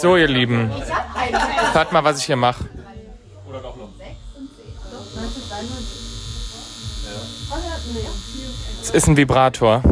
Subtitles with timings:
[0.00, 0.70] So, ihr Lieben,
[1.72, 2.64] hört mal, was ich hier mache.
[8.80, 9.82] Es ist ein Vibrator.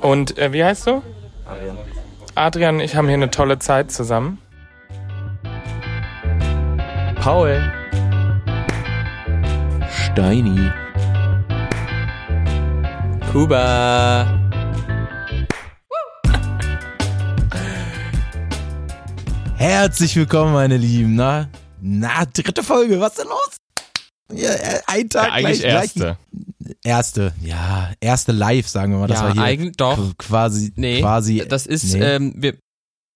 [0.00, 1.02] Und äh, wie heißt du?
[1.46, 1.76] Adrian.
[2.34, 4.38] Adrian und ich haben hier eine tolle Zeit zusammen.
[7.20, 7.60] Paul.
[9.90, 10.70] Steini.
[13.30, 14.41] Kuba.
[19.62, 21.14] Herzlich willkommen, meine Lieben.
[21.14, 21.48] Na,
[21.80, 23.56] na, dritte Folge, was ist denn los?
[24.32, 26.16] Ja, äh, ein Tag Ja, eigentlich gleich, erste.
[26.32, 29.06] Gleich, erste, ja, erste Live, sagen wir mal.
[29.06, 29.96] Das Ja, war hier eigentlich doch.
[29.96, 31.44] qu- quasi, Nee, quasi.
[31.48, 32.00] das ist, nee.
[32.02, 32.56] ähm, wir,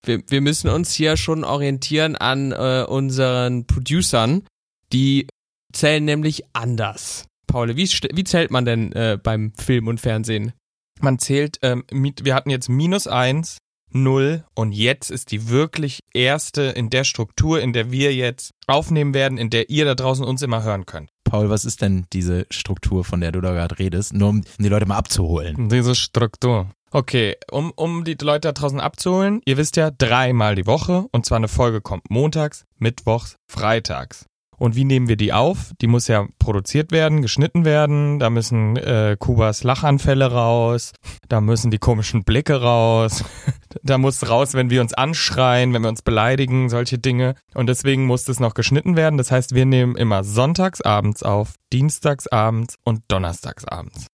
[0.04, 4.46] wir, wir müssen uns hier schon orientieren an äh, unseren Producern.
[4.92, 5.26] Die
[5.72, 7.24] zählen nämlich anders.
[7.48, 10.52] Paul, wie, wie zählt man denn äh, beim Film und Fernsehen?
[11.00, 13.58] Man zählt, ähm, mit- wir hatten jetzt minus eins,
[13.90, 19.14] null und jetzt ist die wirklich erste in der Struktur, in der wir jetzt aufnehmen
[19.14, 21.10] werden, in der ihr da draußen uns immer hören könnt.
[21.24, 24.12] Paul, was ist denn diese Struktur, von der du da gerade redest?
[24.12, 25.68] Nur um die Leute mal abzuholen.
[25.68, 26.70] Diese Struktur.
[26.92, 31.26] Okay, um, um die Leute da draußen abzuholen, ihr wisst ja, dreimal die Woche und
[31.26, 34.26] zwar eine Folge kommt montags, mittwochs, freitags.
[34.58, 35.72] Und wie nehmen wir die auf?
[35.80, 40.92] Die muss ja produziert werden, geschnitten werden, da müssen äh, Kubas Lachanfälle raus,
[41.28, 43.24] da müssen die komischen Blicke raus,
[43.82, 47.34] da muss raus, wenn wir uns anschreien, wenn wir uns beleidigen, solche Dinge.
[47.54, 49.18] Und deswegen muss das noch geschnitten werden.
[49.18, 54.06] Das heißt, wir nehmen immer sonntags abends auf, dienstags abends und donnerstags abends.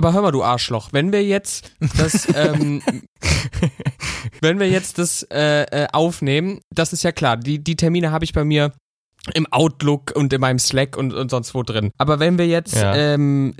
[0.00, 2.82] Aber hör mal, du Arschloch, wenn wir jetzt das, ähm,
[4.40, 8.24] wenn wir jetzt das äh, äh, aufnehmen, das ist ja klar, die, die Termine habe
[8.24, 8.72] ich bei mir
[9.34, 11.90] im Outlook und in meinem Slack und, und sonst wo drin.
[11.98, 12.94] Aber wenn wir jetzt Ja.
[12.94, 13.54] ähm,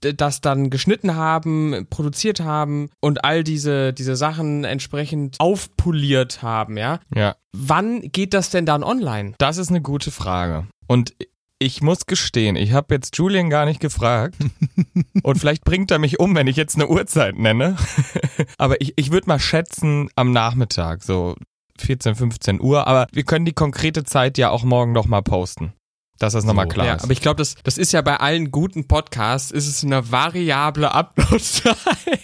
[0.00, 7.00] das dann geschnitten haben, produziert haben und all diese, diese Sachen entsprechend aufpoliert haben, ja,
[7.14, 7.36] Ja.
[7.52, 9.34] wann geht das denn dann online?
[9.38, 10.66] Das ist eine gute Frage.
[10.86, 11.14] Und
[11.58, 14.36] ich muss gestehen, ich habe jetzt Julian gar nicht gefragt.
[15.22, 17.76] Und vielleicht bringt er mich um, wenn ich jetzt eine Uhrzeit nenne.
[18.56, 21.36] Aber ich, ich würde mal schätzen am Nachmittag, so
[21.80, 22.86] 14, 15 Uhr.
[22.86, 25.72] Aber wir können die konkrete Zeit ja auch morgen noch mal posten.
[26.18, 27.04] Dass das nochmal So, klar ja, ist.
[27.04, 30.92] aber ich glaube, das, das ist ja bei allen guten Podcasts, ist es eine variable
[30.92, 31.76] Uploadzeit.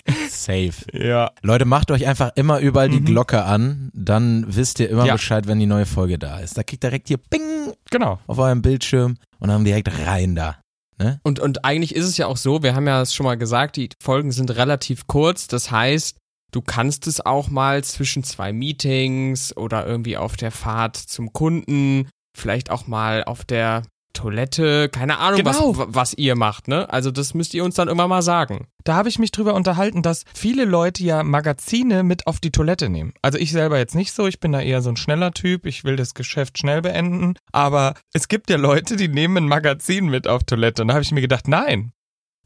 [0.31, 0.73] Safe.
[0.93, 1.31] ja.
[1.43, 3.07] Leute, macht euch einfach immer überall die Mhm.
[3.07, 5.15] Glocke an, dann wisst ihr immer Ja.
[5.15, 6.59] Bescheid, wenn die neue Folge da ist.
[6.59, 8.19] Da kriegt ihr direkt hier Bing Genau.
[8.27, 10.57] auf eurem Bildschirm und dann direkt rein da.
[10.99, 11.19] Ne?
[11.23, 13.77] Und, und eigentlich ist es ja auch so, wir haben ja es schon mal gesagt,
[13.77, 15.47] die Folgen sind relativ kurz.
[15.47, 16.17] Das heißt,
[16.57, 22.09] du kannst es auch mal zwischen zwei Meetings oder irgendwie auf der Fahrt zum Kunden,
[22.35, 23.83] vielleicht auch mal auf der
[24.15, 25.77] Toilette, keine Ahnung, Genau.
[25.77, 26.89] was, was ihr macht, ne?
[26.89, 28.69] Also das müsst ihr uns dann immer mal sagen.
[28.85, 32.89] Da habe ich mich drüber unterhalten, dass viele Leute ja Magazine mit auf die Toilette
[32.89, 33.13] nehmen.
[33.21, 35.85] Also ich selber jetzt nicht so, ich bin da eher so ein schneller Typ, ich
[35.85, 37.35] will das Geschäft schnell beenden.
[37.53, 40.81] Aber es gibt ja Leute, die nehmen ein Magazin mit auf Toilette.
[40.81, 41.93] Und da habe ich mir gedacht, nein,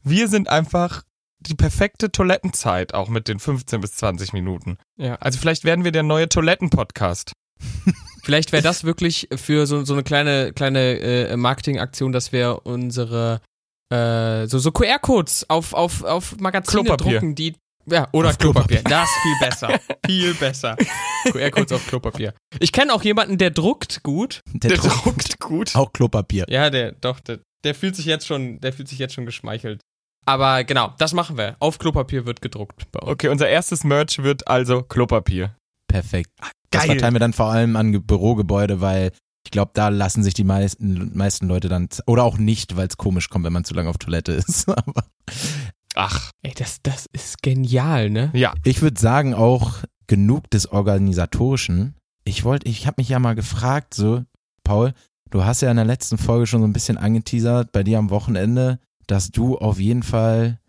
[0.03, 1.03] wir sind einfach
[1.41, 4.77] die perfekte Toilettenzeit, auch mit den 15 bis 20 Minuten.
[4.97, 5.15] Ja.
[5.15, 7.33] Also vielleicht werden wir der neue Toiletten-Podcast.
[8.23, 13.41] Vielleicht wäre das wirklich für so, so eine kleine, kleine äh, Marketingaktion, dass wir unsere
[13.91, 17.19] äh, so, so QR-Codes auf, auf, auf Magazine Klopapier.
[17.19, 17.55] drucken, die.
[17.87, 18.83] Ja, oder Auf Klopapier.
[18.83, 19.79] Das ist viel besser.
[20.05, 20.77] viel besser.
[21.31, 22.33] QR-Codes auf Klopapier.
[22.59, 24.41] Ich kenne auch jemanden, der druckt gut.
[24.53, 25.75] Der, druckt gut.
[25.75, 26.45] auch Klopapier.
[26.47, 29.81] Ja, der, doch, der, der fühlt sich jetzt schon, der fühlt sich jetzt schon geschmeichelt.
[30.25, 31.55] Aber genau, das machen wir.
[31.59, 33.09] Auf Klopapier wird gedruckt bei uns.
[33.11, 35.55] Okay, unser erstes Merch wird also Klopapier.
[35.87, 36.29] Perfekt.
[36.69, 36.91] Das geil.
[36.91, 39.11] verteilen wir dann vor allem an Ge- Bürogebäude, weil
[39.43, 42.95] ich glaube, da lassen sich die meisten, meisten Leute dann, oder auch nicht, weil es
[42.97, 44.69] komisch kommt, wenn man zu lange auf Toilette ist.
[44.69, 45.03] Aber
[45.95, 48.29] Ach, Ey, das, das ist genial, ne?
[48.33, 48.53] ja.
[48.63, 51.95] ich würde sagen, auch genug des Organisatorischen.
[52.23, 54.23] Ich wollte, ich habe mich ja mal gefragt, so,
[54.63, 54.93] Paul,
[55.31, 58.09] du hast ja in der letzten Folge schon so ein bisschen angeteasert, bei dir am
[58.09, 58.79] Wochenende,
[59.11, 60.59] dass du auf jeden Fall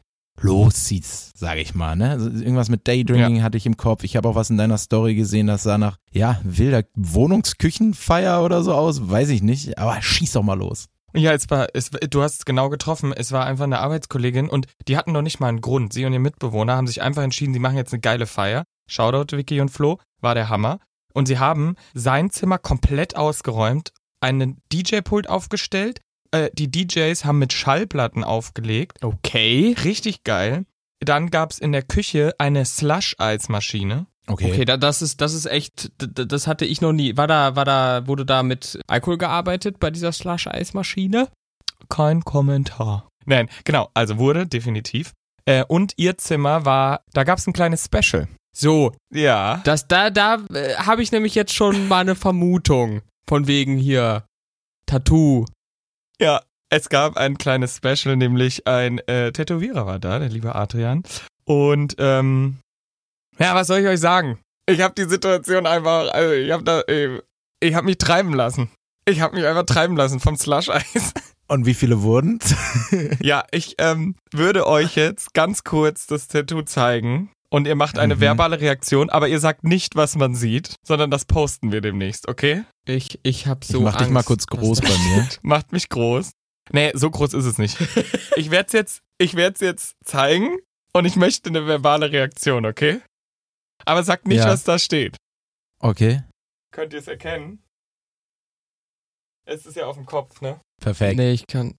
[0.41, 1.95] losziehst, sage ich mal.
[1.95, 2.11] Ne?
[2.11, 4.03] Also irgendwas mit Daydrinking hatte ich im Kopf.
[4.03, 8.63] Ich habe auch was in deiner Story gesehen, das sah nach, ja, wilder Wohnungsküchenfeier oder
[8.63, 10.89] so aus, weiß ich nicht, aber schieß doch mal los.
[11.15, 13.13] Ja, es war, es, du hast es genau getroffen.
[13.13, 15.93] Es war einfach eine Arbeitskollegin und die hatten noch nicht mal einen Grund.
[15.93, 18.65] Sie und ihr Mitbewohner haben sich einfach entschieden, sie machen jetzt eine geile Feier.
[18.89, 20.79] Shoutout Vicky und Flo, war der Hammer.
[21.13, 26.01] Und sie haben sein Zimmer komplett ausgeräumt, einen DJ-Pult aufgestellt.
[26.33, 28.99] Äh, die DJs haben mit Schallplatten aufgelegt.
[29.03, 29.75] Okay.
[29.85, 30.65] Richtig geil.
[31.01, 34.07] Dann gab's in der Küche eine Slush-Eismaschine.
[34.29, 34.53] Okay.
[34.53, 37.17] Okay, da, das ist, das ist echt, das hatte ich noch nie.
[37.17, 41.29] War da, war da, wurde da mit Alkohol gearbeitet bei dieser Slush-Eismaschine?
[41.89, 43.09] Kein Kommentar.
[43.27, 45.13] Nein, genau, also wurde definitiv.
[45.45, 48.29] Äh, und ihr Zimmer war, da gab es ein kleines Special.
[48.57, 49.61] So, Ja.
[49.65, 53.03] das da, da äh, habe ich nämlich jetzt schon mal eine Vermutung.
[53.29, 54.25] Von wegen hier
[54.87, 55.47] Tattoo.
[56.21, 61.03] Ja, es gab ein kleines Special, nämlich ein äh, Tätowierer war da, der liebe Adrian.
[61.45, 62.59] Und ähm,
[63.39, 64.39] ja, was soll ich euch sagen?
[64.67, 67.21] Ich habe die Situation einfach, also ich habe da, äh,
[67.61, 68.71] ich habe mich treiben lassen.
[69.05, 71.13] Ich habe mich einfach treiben lassen vom Slush-Eis.
[71.49, 72.39] Und wie viele wurden?
[73.21, 77.31] ja, ich ähm, würde euch jetzt ganz kurz das Tattoo zeigen.
[77.53, 78.21] Und ihr macht eine Mhm.
[78.21, 82.65] verbale Reaktion, aber ihr sagt nicht, was man sieht, sondern das posten wir demnächst, okay?
[82.87, 85.29] Ich, ich hab so ich mach dich mal Angst, kurz groß bei mir.
[85.43, 86.31] Macht mich groß.
[86.71, 87.77] Nee, so groß ist es nicht.
[88.37, 90.57] Ich werde es jetzt, ich werd's jetzt zeigen
[90.95, 93.03] und ich möchte eine verbale Reaktion, okay?
[93.85, 94.47] Aber sagt nicht, Ja.
[94.47, 95.17] was da steht.
[95.81, 96.23] Okay,
[96.73, 97.63] Könnt ihr es erkennen?
[99.45, 100.59] Es ist ja auf dem Kopf, ne?
[100.81, 101.17] perfekt.
[101.19, 101.75] Nee, ich kann.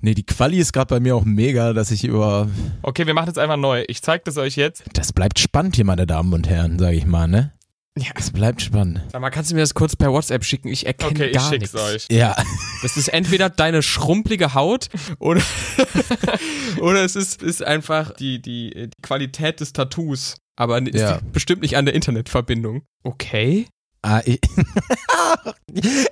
[0.00, 2.48] Nee, die Quali ist gerade bei mir auch mega, dass ich über.
[2.82, 3.84] Okay, wir machen es einfach neu.
[3.88, 4.84] Ich zeige das euch jetzt.
[4.92, 7.52] Das bleibt spannend hier, meine Damen und Herren, sage ich mal, ne?
[7.98, 8.08] Ja.
[8.14, 9.00] Es bleibt spannend.
[9.10, 10.68] Sag mal, kannst du mir das kurz per WhatsApp schicken?
[10.68, 11.74] Ich erkenne Okay, ich gar schick's nichts.
[11.80, 12.06] euch.
[12.10, 12.36] Ja,
[12.82, 15.40] Das ist entweder deine schrumpelige Haut oder,
[16.80, 20.36] oder es ist, ist einfach die, die, die Qualität des Tattoos.
[20.56, 21.14] Aber es Ja.
[21.16, 22.82] liegt bestimmt nicht an der Internetverbindung.
[23.02, 23.66] Okay.
[24.06, 24.40] Ah, ich,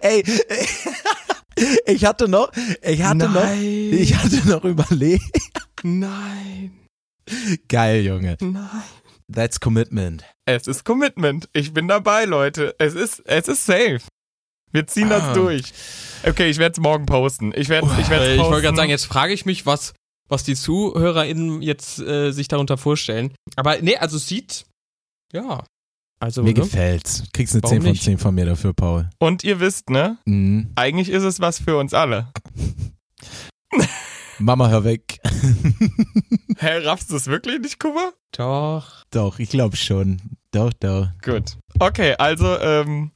[0.00, 0.24] ey,
[1.86, 2.50] ich hatte noch,
[2.82, 3.92] ich hatte noch, Nein.
[3.92, 5.24] ich hatte noch überlegt.
[5.82, 6.78] Nein.
[7.68, 8.36] Geil, Junge.
[8.40, 8.82] Nein.
[9.32, 10.24] That's commitment.
[10.46, 11.48] Es ist Commitment.
[11.54, 12.74] Ich bin dabei, Leute.
[12.78, 14.00] Es ist, es ist safe.
[14.72, 15.18] Wir ziehen Ah.
[15.20, 15.72] das durch.
[16.26, 17.52] Okay, ich werde es morgen posten.
[17.56, 19.94] Ich werde ich werd's Äh, Ich wollte gerade sagen, jetzt frage ich mich, was,
[20.28, 23.32] was die ZuhörerInnen jetzt äh, sich darunter vorstellen.
[23.56, 24.66] Aber nee, also sieht,
[25.32, 25.64] ja.
[26.24, 26.54] Also, Mir ne?
[26.54, 27.22] gefällt's.
[27.34, 28.02] Kriegst eine Warum 10 von nicht?
[28.02, 29.10] 10 von mir dafür, Paul.
[29.18, 30.16] Und ihr wisst, ne?
[30.24, 30.72] Mhm.
[30.74, 32.28] Eigentlich ist es was für uns alle.
[34.38, 35.18] Mama, hör weg.
[36.58, 38.12] Hä, raffst du es wirklich nicht, Kuba?
[38.32, 39.04] Doch.
[39.10, 40.18] doch, ich glaube schon.
[40.50, 41.08] Doch, doch.
[41.22, 41.58] Gut.
[41.78, 43.10] Okay, also, ähm,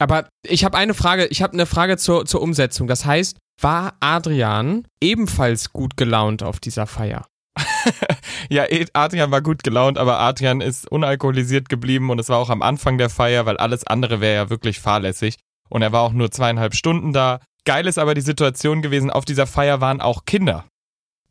[0.00, 2.86] Aber ich habe eine Frage, ich habe eine Frage zur, zur Umsetzung.
[2.86, 7.26] Das heißt, war Adrian ebenfalls gut gelaunt auf dieser Feier?
[8.48, 12.50] ja, eh, Adrian war gut gelaunt, aber Adrian ist unalkoholisiert geblieben und es war auch
[12.50, 15.36] am Anfang der Feier, weil alles andere wäre ja wirklich fahrlässig.
[15.68, 17.40] Und er war auch nur zweieinhalb Stunden da.
[17.64, 20.64] Geil ist aber die Situation gewesen, auf dieser Feier waren auch Kinder.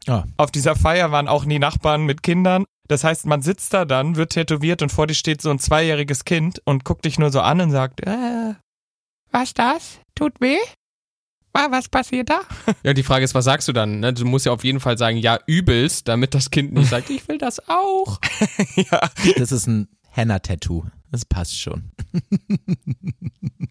[0.08, 0.24] Ah.
[0.38, 2.66] Auf dieser Feier waren auch die Nachbarn mit Kindern.
[2.88, 6.24] Das heißt, man sitzt da dann, wird tätowiert und vor dir steht so ein zweijähriges
[6.24, 8.54] Kind und guckt dich nur so an und sagt, äh,
[9.32, 10.00] was das?
[10.16, 10.58] Tut weh?
[11.54, 12.42] Was passiert da?
[12.84, 14.00] Ja, die Frage ist, was sagst du dann?
[14.00, 14.14] Ne?
[14.14, 17.28] Du musst ja auf jeden Fall sagen, ja, übelst, damit das Kind nicht sagt, ich
[17.28, 18.20] will das auch.
[18.76, 19.02] ja.
[19.38, 20.86] Das ist ein Henna-Tattoo.
[21.12, 21.92] Das passt schon.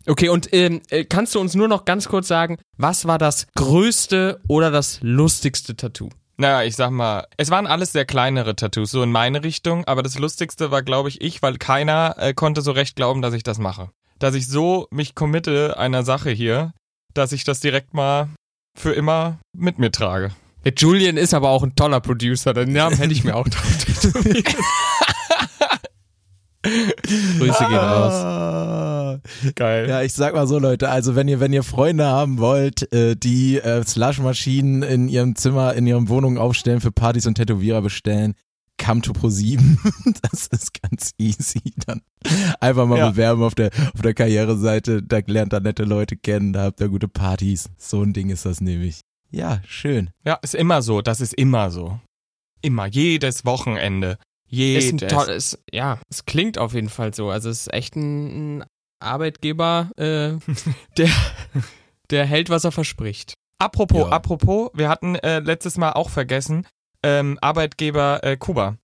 [0.06, 3.48] Okay, und ähm, äh, kannst du uns nur noch ganz kurz sagen, was war das
[3.54, 6.08] größte oder das lustigste Tattoo?
[6.38, 10.02] Naja, ich sag mal, es waren alles sehr kleinere Tattoos, so in meine Richtung, aber
[10.02, 13.42] das Lustigste war, glaube ich, ich, weil keiner äh, konnte so recht glauben, dass ich
[13.42, 13.90] das mache.
[14.18, 16.72] Dass ich so mich committe einer Sache hier,
[17.16, 18.28] dass ich das direkt mal
[18.76, 20.32] für immer mit mir trage.
[20.64, 23.84] Der Julian ist aber auch ein toller Producer, den Namen hätte ich mir auch drauf
[23.84, 24.56] tätowiert.
[26.62, 28.12] Grüße gehen raus.
[28.12, 29.20] Ah.
[29.54, 29.88] Geil.
[29.88, 33.16] Ja, ich sag mal so, Leute, also wenn ihr, wenn ihr Freunde haben wollt, äh,
[33.16, 38.34] die äh, Slushmaschinen in ihrem Zimmer, in ihren Wohnungen aufstellen, für Partys und Tätowierer bestellen,
[38.78, 39.78] come to Pro7.
[40.30, 41.60] Das ist ganz easy.
[41.86, 42.02] Dann
[42.60, 43.10] einfach mal Ja.
[43.10, 46.88] bewerben auf der, auf der Karriereseite, da lernt ihr nette Leute kennen, da habt ihr
[46.88, 47.68] gute Partys.
[47.76, 49.00] So ein Ding ist das nämlich.
[49.30, 50.10] Ja, schön.
[50.24, 51.98] Ja, ist immer so, das ist immer so.
[52.62, 54.18] Immer, jedes Wochenende.
[54.48, 55.12] Ist ein Jedes.
[55.12, 57.30] tolles, ja, es klingt auf jeden Fall so.
[57.30, 58.64] Also es ist echt ein, ein
[59.00, 60.36] Arbeitgeber, äh,
[60.96, 61.10] der,
[62.10, 63.34] der hält, was er verspricht.
[63.58, 64.08] Apropos, Ja.
[64.10, 66.66] apropos, wir hatten äh, letztes Mal auch vergessen,
[67.02, 68.76] ähm, Arbeitgeber äh, Kuba.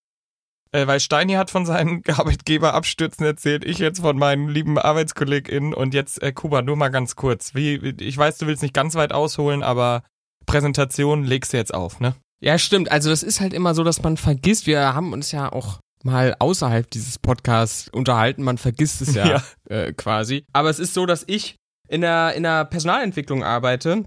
[0.72, 5.94] Äh, weil Steini hat von seinen Arbeitgeberabstürzen erzählt, ich jetzt von meinen lieben ArbeitskollegInnen und
[5.94, 7.54] jetzt äh, Kuba, nur mal ganz kurz.
[7.54, 10.02] Wie, ich weiß, du willst nicht ganz weit ausholen, aber
[10.46, 12.14] Präsentation legst du jetzt auf, ne?
[12.40, 12.90] Ja, stimmt.
[12.90, 14.66] Also das ist halt immer so, dass man vergisst.
[14.66, 18.42] Wir haben uns ja auch mal außerhalb dieses Podcasts unterhalten.
[18.42, 19.26] Man vergisst es ja,
[19.70, 19.76] Ja.
[19.76, 20.44] Äh, quasi.
[20.52, 21.56] Aber es ist so, dass ich
[21.88, 24.04] in der, in der Personalentwicklung arbeite.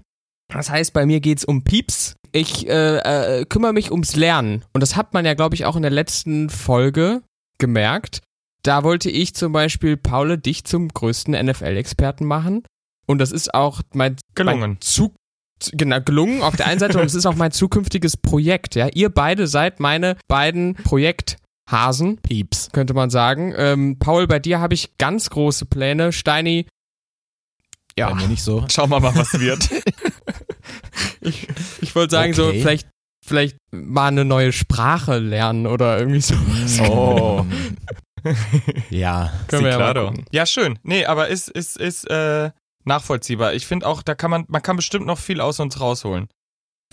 [0.52, 2.14] Das heißt, bei mir geht's um Pieps.
[2.36, 4.62] Ich äh, äh, kümmere mich ums Lernen.
[4.74, 7.22] Und das hat man ja, glaube ich, auch in der letzten Folge
[7.56, 8.20] gemerkt.
[8.62, 12.62] Da wollte ich zum Beispiel, Paul, dich zum größten NFL-Experten machen.
[13.06, 14.60] Und das ist auch mein, Gelungen.
[14.60, 15.14] mein zu,
[15.72, 18.74] genau, gelungen auf der einen Seite und es ist auch mein zukünftiges Projekt.
[18.74, 22.68] Ja, ihr beide seid meine beiden Projekthasen, Pieps.
[22.72, 23.54] könnte man sagen.
[23.56, 26.12] Ähm, Paul, bei dir habe ich ganz große Pläne.
[26.12, 26.66] Steini,
[27.98, 28.62] ja, Bei mir nicht so.
[28.68, 29.70] Schauen wir mal, was wird.
[31.26, 31.46] Ich,
[31.82, 32.60] ich wollte sagen, so Okay.
[32.60, 32.88] vielleicht,
[33.24, 36.34] vielleicht mal eine neue Sprache lernen oder irgendwie so.
[36.84, 37.46] Oh.
[38.90, 39.32] Ja.
[39.46, 40.14] Können wir ja mal.
[40.32, 40.78] Ja, schön.
[40.82, 42.50] Nee, aber ist, ist, ist äh,
[42.84, 43.54] nachvollziehbar.
[43.54, 46.26] Ich finde auch, da kann man, man kann bestimmt noch viel aus uns rausholen.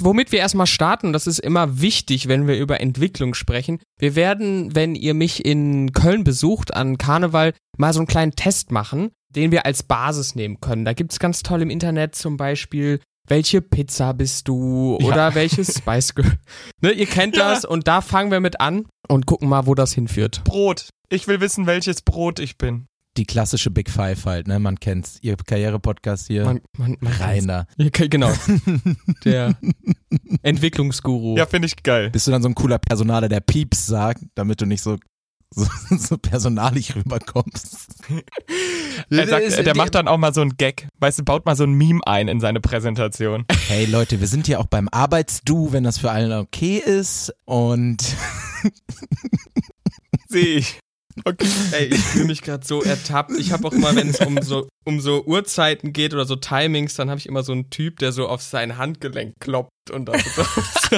[0.01, 3.79] Womit wir erstmal starten, das ist immer wichtig, wenn wir über Entwicklung sprechen.
[3.99, 8.71] Wir werden, wenn ihr mich in Köln besucht an Karneval, mal so einen kleinen Test
[8.71, 10.83] machen, den wir als Basis nehmen können.
[10.83, 15.07] Da gibt's ganz toll im Internet zum Beispiel, welche Pizza bist du Ja.
[15.07, 16.37] oder welches Spice Girl.
[16.81, 17.49] ne, ihr kennt Ja.
[17.49, 20.43] das und da fangen wir mit an und gucken mal, wo das hinführt.
[20.43, 20.89] Brot.
[21.09, 22.85] Ich will wissen, welches Brot ich bin.
[23.15, 24.57] Die klassische Big Five halt, ne?
[24.57, 25.19] Man kennt's.
[25.21, 26.45] Ihr Karriere-Podcast hier.
[26.45, 27.45] Man, man, man.
[27.47, 28.31] Ja, okay, genau.
[29.23, 29.55] Der
[30.41, 31.37] Entwicklungsguru.
[31.37, 32.09] Ja, finde ich geil.
[32.09, 34.97] Bist du dann so ein cooler Personaler, der Pieps sagt, damit du nicht so,
[35.55, 35.67] so,
[35.97, 37.87] so personalig rüberkommst?
[39.09, 40.87] Er sagt, Ist- der macht dann auch mal so einen Gag.
[40.99, 43.45] Weißt du, baut mal so ein Meme ein in seine Präsentation.
[43.67, 47.33] Hey Leute, wir sind hier auch beim Arbeitsdu, wenn das für alle okay ist.
[47.45, 48.03] Und
[50.27, 50.79] Sehe ich.
[51.25, 51.47] Okay.
[51.73, 53.33] Ey, ich fühle mich gerade so ertappt.
[53.37, 56.95] Ich habe auch immer, wenn es um so, um so Uhrzeiten geht oder so Timings,
[56.95, 60.19] dann habe ich immer so einen Typ, der so auf sein Handgelenk kloppt und dann
[60.35, 60.43] so.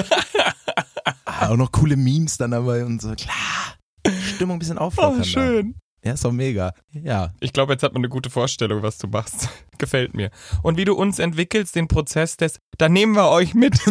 [1.26, 3.14] ah, auch noch coole Memes dann dabei und so.
[3.14, 3.75] Klar.
[4.10, 5.20] Stimmung ein bisschen auflockern.
[5.20, 5.74] Oh, schön.
[6.04, 6.72] Ja, ist doch mega.
[6.92, 7.34] Ja.
[7.40, 9.48] Ich glaube, jetzt hat man eine gute Vorstellung, was du machst.
[9.78, 10.30] Gefällt mir.
[10.62, 13.78] Und wie du uns entwickelst, den Prozess des, da nehmen wir euch mit.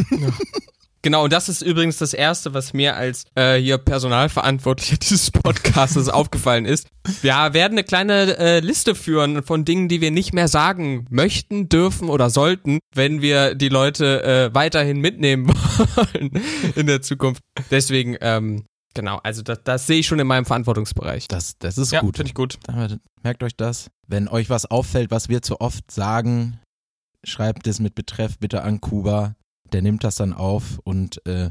[1.05, 6.10] Genau, und das ist übrigens das Erste, was mir als äh, hier Personalverantwortlicher dieses Podcasts
[6.10, 6.88] aufgefallen ist.
[7.22, 11.69] Wir werden eine kleine äh, Liste führen von Dingen, die wir nicht mehr sagen möchten,
[11.69, 16.41] dürfen oder sollten, wenn wir die Leute äh, weiterhin mitnehmen wollen
[16.75, 17.43] in der Zukunft.
[17.69, 18.65] Deswegen, ähm,
[18.96, 21.28] genau, also das, das sehe ich schon in meinem Verantwortungsbereich.
[21.28, 22.18] Das, das ist ja, gut.
[22.18, 22.58] finde ich gut.
[23.22, 23.92] Merkt euch das.
[24.08, 26.60] Wenn euch was auffällt, was wir zu oft sagen,
[27.24, 29.36] schreibt es mit Betreff bitte an Kuba.
[29.72, 31.50] Der nimmt das dann auf und äh,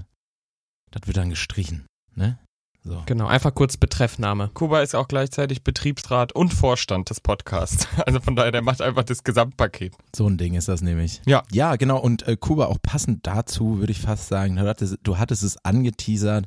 [0.91, 1.87] das wird dann gestrichen.
[2.15, 2.39] Ne?
[2.87, 3.03] So.
[3.07, 4.51] Genau, einfach kurz Betreffname.
[4.53, 7.89] Kuba ist auch gleichzeitig Betriebsrat und Vorstand des Podcasts.
[8.07, 9.95] Also von daher, der macht einfach das Gesamtpaket.
[10.15, 11.23] So ein Ding ist das nämlich.
[11.25, 11.43] Ja.
[11.51, 11.99] Ja, genau.
[11.99, 15.57] Und äh, Kuba, auch passend dazu, würde ich fast sagen, du hattest, du hattest es
[15.65, 16.47] angeteasert,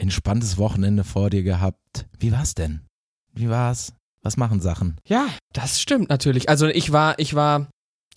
[0.00, 2.06] entspanntes Wochenende vor dir gehabt.
[2.18, 2.80] Wie war's denn?
[3.32, 3.92] Wie war's?
[4.22, 4.96] Was machen Sachen?
[5.06, 6.48] Ja, das stimmt natürlich.
[6.48, 7.68] Also ich war, ich war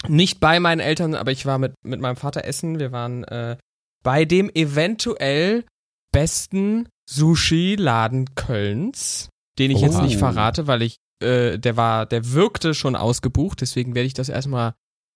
[0.08, 2.80] nicht bei meinen Eltern, aber ich war mit, mit meinem Vater essen.
[2.80, 3.58] Wir waren äh,
[4.04, 5.64] bei dem eventuell
[6.12, 10.02] besten Sushi-Laden Kölns, den ich jetzt Oh.
[10.02, 14.30] nicht verrate, weil ich, äh, der war, der wirkte schon ausgebucht, deswegen werde ich das
[14.30, 14.74] erstmal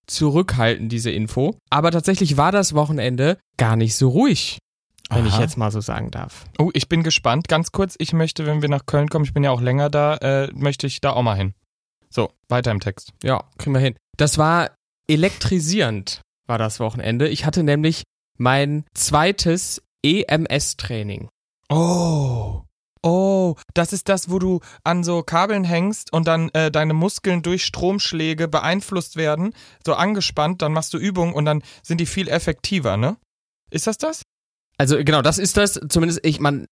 [0.08, 1.58] zurückhalten, diese Info.
[1.70, 4.58] Aber tatsächlich war das Wochenende gar nicht so ruhig,
[5.10, 5.42] wenn ich Aha.
[5.42, 6.46] jetzt mal so sagen darf.
[6.58, 7.48] Oh, ich bin gespannt.
[7.48, 10.16] Ganz kurz, ich möchte, wenn wir nach Köln kommen, ich bin ja auch länger da,
[10.18, 11.54] äh, möchte ich da auch mal hin.
[12.10, 13.14] So, weiter im Text.
[13.24, 13.96] Ja, kriegen wir hin.
[14.18, 14.72] Das war
[15.08, 17.28] elektrisierend, war das Wochenende.
[17.28, 18.04] Ich hatte nämlich
[18.38, 21.30] mein zweites EMS-Training.
[21.70, 22.64] Oh.
[23.04, 27.42] Oh, das ist das, wo du an so Kabeln hängst und dann äh, deine Muskeln
[27.42, 29.54] durch Stromschläge beeinflusst werden,
[29.86, 33.18] so angespannt, dann machst du Übungen und dann sind die viel effektiver, ne?
[33.70, 34.24] Ist das das?
[34.78, 35.80] Also genau, das ist das.
[35.90, 36.66] Zumindest ich, man,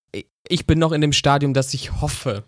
[0.48, 2.44] ich bin noch in dem Stadium, dass ich hoffe,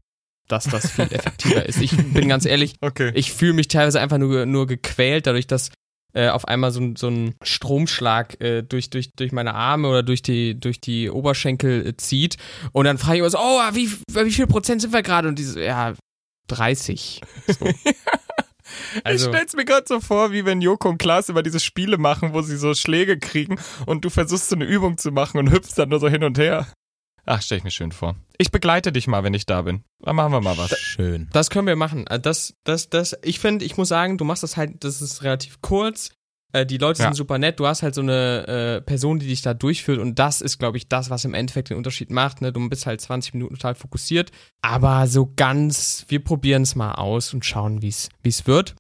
[0.47, 1.81] dass das viel effektiver ist.
[1.81, 3.11] Ich bin ganz ehrlich, Okay.
[3.15, 5.71] ich fühle mich teilweise einfach nur, nur gequält, dadurch, dass
[6.13, 10.03] äh, auf einmal so, ein- so ein Stromschlag äh, durch, durch, durch meine Arme oder
[10.03, 12.37] durch die, durch die Oberschenkel äh, zieht.
[12.71, 15.27] Und dann frage ich immer so, oh, wie, wie viel Prozent sind wir gerade?
[15.27, 15.93] Und diese, ja,
[16.47, 17.21] 30.
[17.47, 17.65] So.
[18.95, 21.97] ich Also, stell's mir gerade so vor, wie wenn Joko und Klaas immer diese Spiele
[21.97, 25.51] machen, wo sie so Schläge kriegen und du versuchst so eine Übung zu machen und
[25.51, 26.67] hüpfst dann nur so hin und her.
[27.29, 28.15] Ach, stell ich mir schön vor.
[28.37, 29.83] Ich begleite dich mal, wenn ich da bin.
[29.99, 30.79] Dann machen wir mal was.
[30.79, 31.27] Schön.
[31.33, 32.07] das können wir machen.
[32.07, 35.23] Äh, Das, das, das, ich finde, ich muss sagen, du machst das halt, das ist
[35.23, 36.11] relativ kurz.
[36.53, 37.07] Äh, Die Leute Ja.
[37.09, 37.59] sind super nett.
[37.59, 39.99] Du hast halt so eine äh, Person, die dich da durchführt.
[39.99, 42.41] Und das ist, glaube ich, das, was im Endeffekt den Unterschied macht.
[42.41, 42.51] Ne?
[42.53, 44.31] Du bist halt 20 Minuten total fokussiert.
[44.61, 48.75] Aber so ganz, wir probieren es mal aus und schauen, wie es wird.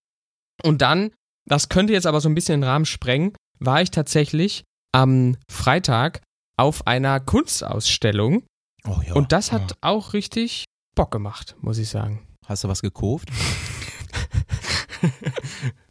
[0.63, 1.11] Und dann,
[1.47, 6.21] das könnte jetzt aber so ein bisschen den Rahmen sprengen, war ich tatsächlich am Freitag
[6.57, 8.43] auf einer Kunstausstellung.
[8.87, 9.13] Oh ja.
[9.13, 12.25] Und das hat auch richtig Bock gemacht, muss ich sagen.
[12.47, 13.29] Hast du was gekauft?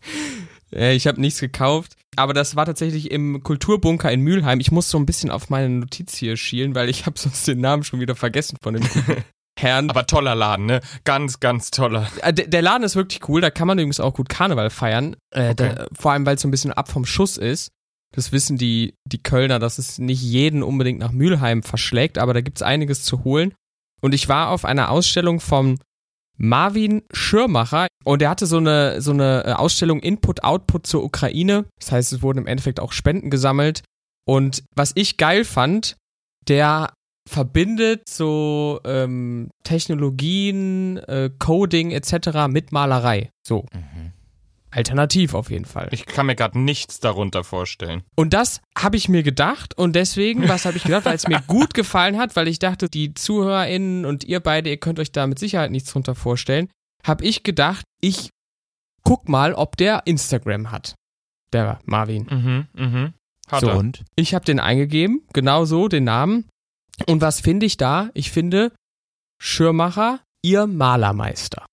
[0.76, 4.60] Äh, Ich habe nichts gekauft, aber das war tatsächlich im Kulturbunker in Mülheim.
[4.60, 7.60] Ich muss so ein bisschen auf meine Notiz hier schielen, weil ich habe sonst den
[7.60, 8.84] Namen schon wieder vergessen von dem
[9.58, 9.88] Herrn.
[9.90, 10.80] Aber toller Laden, ne?
[11.04, 12.08] Ganz, ganz toller.
[12.22, 15.16] Äh, der, der Laden ist wirklich cool, da kann man übrigens auch gut Karneval feiern.
[15.34, 15.54] Äh, Okay.
[15.74, 17.70] da, vor allem, weil es so ein bisschen ab vom Schuss ist.
[18.14, 22.40] Das wissen die, die Kölner, dass es nicht jeden unbedingt nach Mülheim verschlägt, aber da
[22.40, 23.52] gibt's einiges zu holen.
[24.00, 25.78] Und ich war auf einer Ausstellung vom
[26.36, 31.66] Marvin Schirmacher und er hatte so eine, so eine äh, Ausstellung Input-Output zur Ukraine.
[31.80, 33.82] Das heißt, es wurden im Endeffekt auch Spenden gesammelt.
[34.28, 35.96] Und was ich geil fand,
[36.48, 36.92] der
[37.28, 42.46] verbindet so ähm, Technologien, äh, Coding etc.
[42.48, 43.30] mit Malerei.
[43.46, 43.66] So.
[43.72, 43.95] Mhm.
[44.76, 45.88] Alternativ auf jeden Fall.
[45.90, 48.02] Ich kann mir gerade nichts darunter vorstellen.
[48.14, 51.40] Und das habe ich mir gedacht und deswegen, was habe ich gedacht, weil es mir
[51.46, 55.26] gut gefallen hat, weil ich dachte, die ZuhörerInnen und ihr beide, ihr könnt euch da
[55.26, 56.68] mit Sicherheit nichts drunter vorstellen,
[57.04, 58.30] habe ich gedacht, ich
[59.02, 60.94] guck mal, ob der Instagram hat.
[61.52, 62.26] Der Marvin.
[62.30, 63.14] Mhm, mhm.
[63.48, 63.76] Hat So er.
[63.78, 64.04] und?
[64.16, 66.48] Ich habe den eingegeben, genau so, den Namen.
[67.06, 68.10] Und was finde ich da?
[68.14, 68.72] Ich finde
[69.40, 71.64] Schirmacher, ihr Malermeister.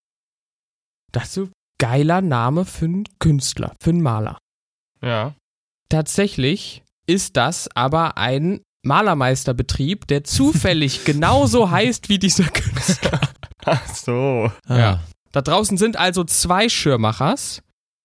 [1.26, 1.50] So
[1.84, 4.38] geiler Name für einen Künstler, für einen Maler.
[5.02, 5.36] Ja.
[5.90, 13.20] Tatsächlich ist das aber ein Malermeisterbetrieb, der zufällig genauso heißt wie dieser Künstler.
[13.66, 14.50] Ach so.
[14.66, 15.00] Ah, Ja.
[15.34, 17.62] Da draußen sind also zwei Schirmachers,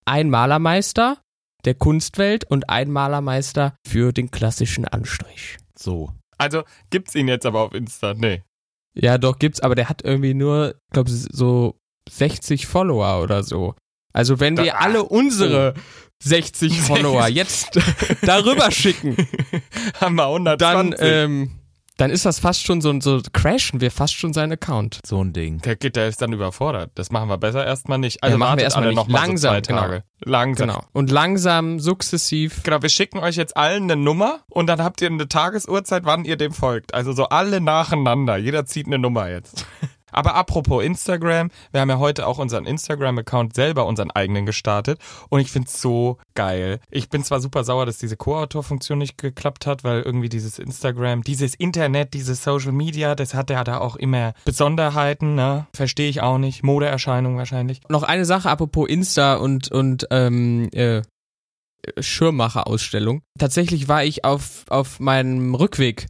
[0.07, 1.19] ein Malermeister
[1.65, 5.59] der Kunstwelt und ein Malermeister für den klassischen Anstrich.
[5.79, 6.13] So.
[6.37, 8.15] Also gibt's ihn jetzt aber auf Insta?
[8.15, 8.43] Nee.
[8.95, 11.79] Ja, doch gibt's, aber der hat irgendwie nur, glaube so
[12.11, 13.75] 60 Follower oder so.
[14.13, 15.75] Also wenn Da- wir alle unsere
[16.23, 17.79] 60 Follower jetzt
[18.23, 19.17] darüber schicken,
[20.01, 20.59] Haben wir 120.
[20.59, 21.51] dann, ähm,
[21.97, 25.01] dann ist das fast schon so, so crashen wir fast schon seinen Account.
[25.05, 25.59] So ein Ding.
[25.63, 26.93] der geht, der ist dann überfordert.
[26.95, 28.23] Das machen wir besser erstmal nicht.
[28.23, 30.05] Also Ja, machen wir erstmal noch mal Langsam, so zwei Tage.
[30.25, 30.69] Langsam.
[30.69, 30.85] Genau.
[30.93, 32.63] Und langsam, sukzessiv.
[32.63, 36.25] Genau, wir schicken euch jetzt allen eine Nummer und dann habt ihr eine Tagesuhrzeit, wann
[36.25, 36.95] ihr dem folgt.
[36.95, 38.37] Also so alle nacheinander.
[38.37, 39.67] Jeder zieht eine Nummer jetzt.
[40.13, 44.99] Aber apropos Instagram, wir haben ja heute auch unseren Instagram-Account selber, unseren eigenen gestartet
[45.29, 46.81] und ich find's so geil.
[46.91, 51.23] Ich bin zwar super sauer, dass diese Co-Autor-Funktion nicht geklappt hat, weil irgendwie dieses Instagram,
[51.23, 55.67] dieses Internet, dieses Social Media, das hat ja da auch immer Besonderheiten, ne?
[55.75, 56.63] Verstehe ich auch nicht.
[56.63, 57.81] Modeerscheinung wahrscheinlich.
[57.89, 61.03] Noch eine Sache apropos Insta und, und ähm, äh,
[61.99, 63.23] Schirmmacher-Ausstellung.
[63.39, 66.07] Tatsächlich war ich auf, auf meinem Rückweg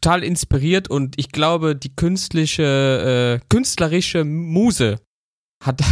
[0.00, 5.00] total inspiriert und ich glaube, die künstliche, äh, künstlerische Muse
[5.62, 5.82] hat,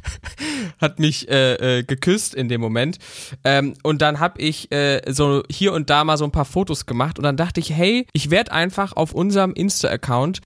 [0.80, 2.98] hat mich äh, äh, geküsst in dem Moment.
[3.44, 6.86] Ähm, und dann habe ich äh, so hier und da mal so ein paar Fotos
[6.86, 10.40] gemacht und dann dachte ich, hey, ich werde einfach auf unserem Insta-Account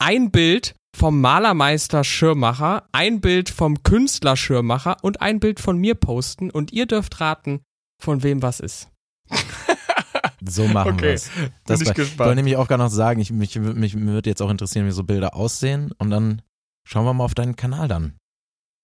[0.00, 5.94] ein Bild vom Malermeister Schirmacher, ein Bild vom Künstler Schirmacher und ein Bild von mir
[5.94, 7.60] posten und ihr dürft raten,
[8.02, 8.88] von wem was ist.
[10.46, 11.30] So machen Okay, wir's.
[11.66, 12.18] Das bin ich gespannt.
[12.28, 15.04] wollte nämlich auch gar noch sagen, ich, mich, mich würde jetzt auch interessieren, wie so
[15.04, 16.42] Bilder aussehen und dann
[16.84, 18.14] schauen wir mal auf deinen Kanal dann.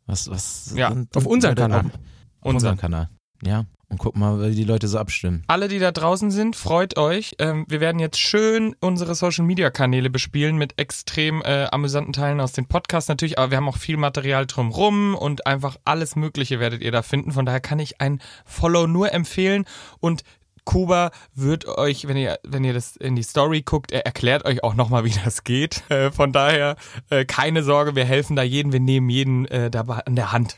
[0.06, 1.80] Was, was Ja, sind- auf unseren Kanal.
[1.86, 1.92] Auf,
[2.40, 3.08] auf unseren Kanal.
[3.42, 3.64] Ja.
[3.88, 5.44] Und guck mal, wie die Leute so abstimmen.
[5.46, 7.36] Alle, die da draußen sind, freut euch.
[7.38, 12.40] Ähm, wir werden jetzt schön unsere Social Media Kanäle bespielen mit extrem äh, amüsanten Teilen
[12.40, 16.58] aus den Podcasts natürlich, aber wir haben auch viel Material drumrum und einfach alles Mögliche
[16.60, 17.30] werdet ihr da finden.
[17.32, 19.64] Von daher kann ich ein Follow nur empfehlen
[20.00, 20.22] und
[20.64, 24.64] Kuba wird euch, wenn ihr, wenn ihr das in die Story guckt, er erklärt euch
[24.64, 25.82] auch nochmal, wie das geht.
[25.90, 26.76] Äh, von daher,
[27.10, 30.56] äh, keine Sorge, wir helfen da jeden, wir nehmen jeden äh, dabei an der Hand.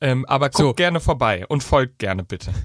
[0.00, 0.74] Ähm, aber guckt So.
[0.74, 2.52] gerne vorbei und folgt gerne bitte.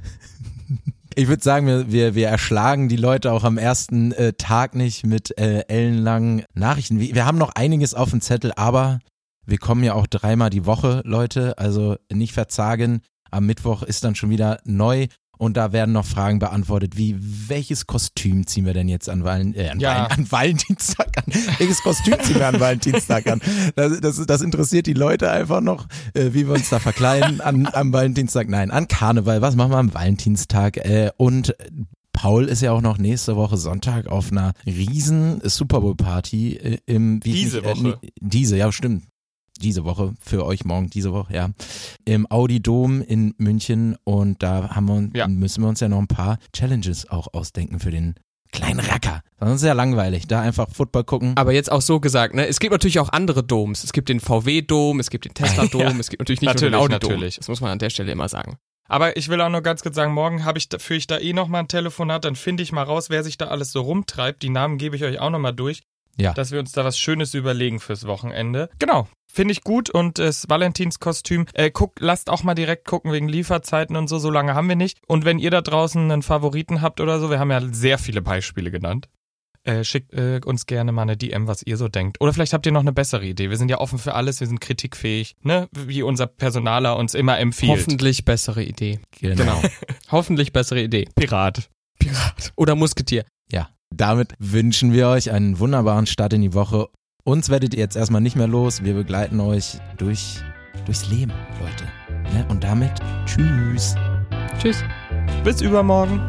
[1.17, 5.05] Ich würde sagen, wir, wir, wir erschlagen die Leute auch am ersten äh, Tag nicht
[5.05, 6.99] mit äh, ellenlangen Nachrichten.
[6.99, 8.99] Wir, wir haben noch einiges auf dem Zettel, aber
[9.45, 11.57] wir kommen ja auch dreimal die Woche, Leute.
[11.57, 12.99] Also nicht verzagen.
[13.31, 17.87] Am Mittwoch ist dann schon wieder neu und da werden noch Fragen beantwortet, wie welches
[17.87, 20.05] Kostüm ziehen wir denn jetzt an, Valen, äh, an, Ja.
[20.05, 21.23] An Valentinstag an?
[21.57, 23.41] Welches Kostüm ziehen wir an Valentinstag an?
[23.75, 27.67] Das, das, das interessiert die Leute einfach noch, äh, wie wir uns da verkleiden an,
[27.73, 28.49] am Valentinstag.
[28.49, 29.41] Nein, an Karneval.
[29.41, 30.77] Was machen wir am Valentinstag?
[30.77, 31.55] Äh, und
[32.13, 36.77] Paul ist ja auch noch nächste Woche Sonntag auf einer riesen Super Bowl Party äh,
[36.85, 37.97] im wie Diese nicht, Woche.
[38.01, 39.03] nee, diese, ja stimmt.
[39.61, 41.49] Diese Woche für euch morgen diese Woche, ja.
[42.03, 45.27] Im Audi Dom in München und da haben wir Ja.
[45.27, 48.15] müssen wir uns ja noch ein paar Challenges auch ausdenken für den
[48.51, 49.21] kleinen Racker.
[49.39, 51.33] Sonst ist ja langweilig, da einfach Football gucken.
[51.37, 52.47] Aber jetzt auch so gesagt, ne?
[52.47, 53.83] Es gibt natürlich auch andere Doms.
[53.83, 55.99] Es gibt den VW-Dom, es gibt den Tesla-Dom, Ja.
[55.99, 57.09] es gibt natürlich nicht Natürlich, nur den Audi-Dom.
[57.11, 57.35] natürlich.
[57.37, 58.57] Das muss man an der Stelle immer sagen.
[58.87, 61.17] Aber ich will auch nur ganz kurz sagen, morgen habe ich, da- führe ich da
[61.17, 64.43] eh nochmal ein Telefonat, dann finde ich mal raus, wer sich da alles so rumtreibt.
[64.43, 65.81] Die Namen gebe ich euch auch nochmal durch,
[66.17, 66.33] Ja.
[66.33, 68.69] dass wir uns da was Schönes überlegen fürs Wochenende.
[68.79, 69.07] Genau.
[69.31, 73.97] Finde ich gut und das Valentinskostüm, äh, guckt, lasst auch mal direkt gucken wegen Lieferzeiten
[73.97, 74.99] und so, so lange haben wir nicht.
[75.07, 78.21] Und wenn ihr da draußen einen Favoriten habt oder so, wir haben ja sehr viele
[78.21, 79.09] Beispiele genannt,
[79.65, 82.21] äh, schickt äh, uns gerne mal eine DM, was ihr so denkt.
[82.21, 83.49] Oder vielleicht habt ihr noch eine bessere Idee.
[83.49, 85.67] Wir sind ja offen für alles, wir sind kritikfähig, ne?
[85.71, 87.71] Wie unser Personaler uns immer empfiehlt.
[87.71, 88.99] Hoffentlich bessere Idee.
[89.19, 89.61] genau.
[90.11, 91.09] Hoffentlich bessere Idee.
[91.15, 91.69] Pirat.
[91.99, 92.53] Pirat.
[92.55, 93.25] Oder Musketier.
[93.97, 96.87] Ja, damit wünschen wir euch einen wunderbaren Start in die Woche
[97.27, 98.83] uns werdet ihr jetzt erstmal nicht mehr los.
[98.83, 100.37] Wir begleiten euch durch,
[100.85, 101.85] durchs Leben, Leute.
[102.35, 102.45] Ne?
[102.49, 102.91] Und damit
[103.25, 103.95] tschüss.
[104.59, 104.83] Tschüss.
[105.43, 106.21] Bis übermorgen.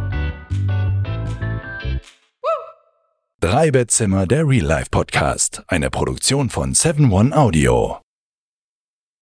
[3.40, 5.62] Drei Bettzimmer, der Real Life Podcast.
[5.68, 7.98] Eine Produktion von 7 One Audio.